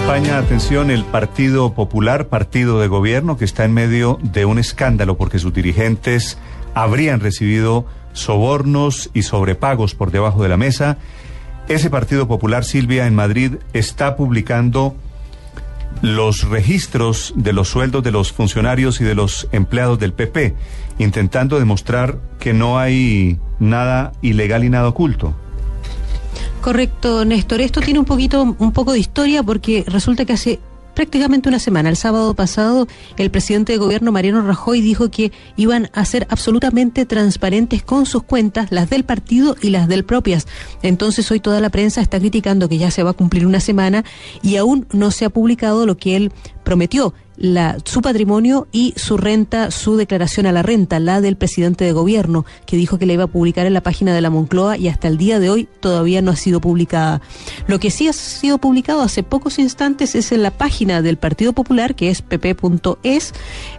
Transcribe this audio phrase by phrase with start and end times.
[0.00, 5.16] España, atención, el Partido Popular, partido de gobierno, que está en medio de un escándalo
[5.16, 6.38] porque sus dirigentes
[6.74, 10.96] habrían recibido sobornos y sobrepagos por debajo de la mesa.
[11.68, 14.96] Ese Partido Popular, Silvia, en Madrid, está publicando
[16.02, 20.56] los registros de los sueldos de los funcionarios y de los empleados del PP,
[20.98, 25.36] intentando demostrar que no hay nada ilegal y nada oculto.
[26.60, 27.62] Correcto, Néstor.
[27.62, 30.60] Esto tiene un poquito, un poco de historia porque resulta que hace
[30.94, 35.88] prácticamente una semana, el sábado pasado, el presidente de gobierno Mariano Rajoy dijo que iban
[35.94, 40.46] a ser absolutamente transparentes con sus cuentas, las del partido y las del propias.
[40.82, 44.04] Entonces hoy toda la prensa está criticando que ya se va a cumplir una semana
[44.42, 46.32] y aún no se ha publicado lo que él
[46.62, 51.84] prometió la, su patrimonio y su renta, su declaración a la renta, la del presidente
[51.84, 54.76] de gobierno, que dijo que la iba a publicar en la página de la Moncloa
[54.76, 57.22] y hasta el día de hoy todavía no ha sido publicada.
[57.66, 61.54] Lo que sí ha sido publicado hace pocos instantes es en la página del Partido
[61.54, 63.32] Popular, que es pp.es,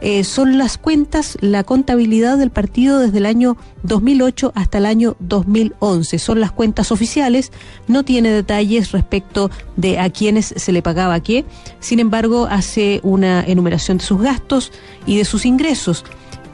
[0.00, 5.16] eh, son las cuentas, la contabilidad del partido desde el año 2008 hasta el año
[5.18, 6.18] 2011.
[6.18, 7.50] Son las cuentas oficiales,
[7.88, 11.44] no tiene detalles respecto de a quiénes se le pagaba qué.
[11.80, 14.72] Sin embargo, hace una enumeración de sus gastos
[15.06, 16.04] y de sus ingresos.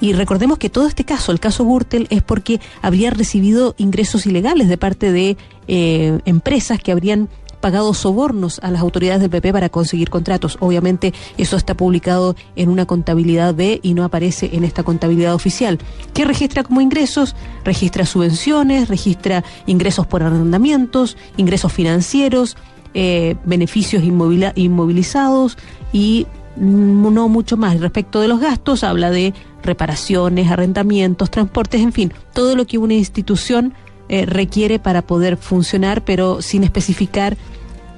[0.01, 4.69] Y recordemos que todo este caso, el caso Gürtel, es porque habría recibido ingresos ilegales
[4.69, 5.37] de parte de
[5.69, 7.29] eh, empresas que habrían
[7.65, 10.59] pagado sobornos a las autoridades del PP para conseguir contratos.
[10.61, 15.79] Obviamente eso está publicado en una contabilidad B y no aparece en esta contabilidad oficial.
[16.13, 17.35] ¿Qué registra como ingresos?
[17.65, 22.59] Registra subvenciones, registra ingresos por arrendamientos, ingresos financieros,
[22.93, 25.57] eh, beneficios inmovilizados
[25.91, 27.81] y no mucho más.
[27.81, 32.95] Respecto de los gastos, habla de reparaciones, arrendamientos, transportes, en fin, todo lo que una
[32.95, 33.75] institución
[34.09, 37.37] eh, requiere para poder funcionar, pero sin especificar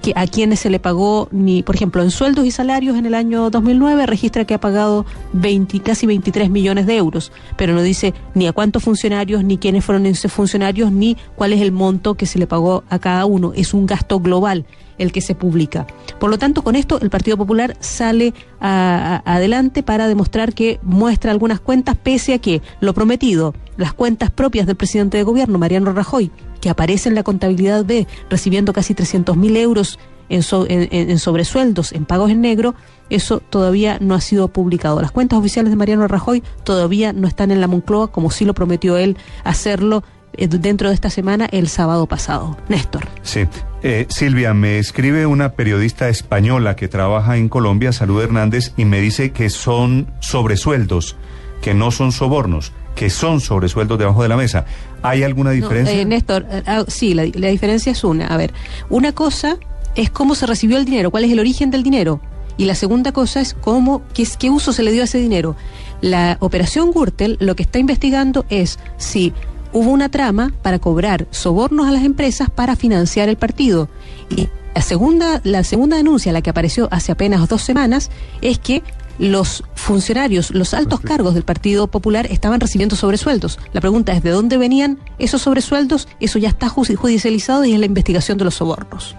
[0.06, 3.14] que a quienes se le pagó, ni por ejemplo, en sueldos y salarios en el
[3.14, 8.14] año 2009 registra que ha pagado 20, casi 23 millones de euros, pero no dice
[8.34, 12.26] ni a cuántos funcionarios, ni quiénes fueron esos funcionarios, ni cuál es el monto que
[12.26, 13.52] se le pagó a cada uno.
[13.52, 14.64] Es un gasto global
[14.96, 15.88] el que se publica.
[16.20, 21.58] Por lo tanto, con esto el Partido Popular sale adelante para demostrar que muestra algunas
[21.58, 26.30] cuentas, pese a que lo prometido, las cuentas propias del presidente de gobierno, Mariano Rajoy,
[26.66, 32.06] que aparece en la contabilidad B, recibiendo casi 300 mil euros en, en, sobresueldos, en
[32.06, 32.74] pagos en negro,
[33.08, 35.00] eso todavía no ha sido publicado.
[35.00, 38.52] Las cuentas oficiales de Mariano Rajoy todavía no están en la Moncloa, como sí lo
[38.52, 42.56] prometió él hacerlo eh, dentro de esta semana, el sábado pasado.
[42.68, 43.06] Néstor.
[43.22, 43.46] Sí.
[43.84, 49.00] Eh, Silvia, me escribe una periodista española que trabaja en Colombia, Salud Hernández, y me
[49.00, 51.14] dice que son sobresueldos,
[51.62, 54.64] que no son sobornos, que son sobresueldos debajo de la mesa.
[55.02, 55.94] ¿Hay alguna diferencia?
[55.94, 58.26] Eh, Néstor, ah, sí, la, diferencia es una.
[58.26, 58.52] A ver,
[58.90, 59.58] una cosa
[59.94, 62.20] es cómo se recibió el dinero, cuál es el origen del dinero.
[62.56, 65.54] Y la segunda cosa es cómo, qué, qué uso se le dio a ese dinero.
[66.00, 69.34] La operación Gürtel lo que está investigando es si
[69.74, 73.90] hubo una trama para cobrar sobornos a las empresas para financiar el partido.
[74.34, 78.82] Y la segunda, la segunda denuncia, la que apareció hace apenas dos semanas, es que
[79.18, 83.58] los funcionarios, los altos cargos del Partido Popular estaban recibiendo sobresueldos.
[83.72, 86.08] La pregunta es de dónde venían esos sobresueldos.
[86.20, 89.16] Eso ya está judicializado y es la investigación de los sobornos.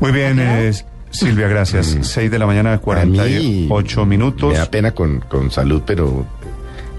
[0.00, 0.40] Muy bien,
[1.10, 1.94] Silvia, gracias.
[1.94, 2.02] Mm.
[2.02, 4.52] Seis de la mañana, 48 minutos.
[4.52, 6.26] Me da pena con, con salud, pero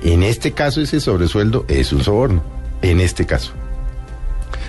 [0.03, 2.41] en este caso ese sobresueldo es un soborno,
[2.81, 3.53] en este caso.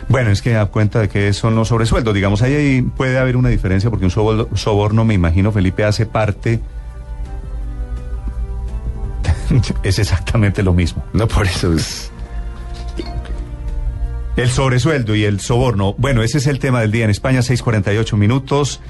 [0.08, 2.12] Bueno, es que da cuenta de que son los sobresueldos.
[2.14, 6.60] Digamos, ahí puede haber una diferencia porque un soborno, me imagino, Felipe, hace parte...
[9.82, 11.04] es exactamente lo mismo.
[11.12, 12.10] No, por eso es...
[14.36, 15.94] El sobresueldo y el soborno.
[15.98, 18.80] Bueno, ese es el tema del día en España, 6:48 minutos.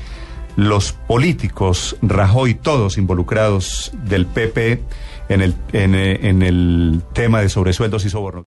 [0.57, 4.83] Los políticos, Rajoy, todos involucrados del PP
[5.29, 8.39] en el, en, en el tema de sobresueldos y sobornos.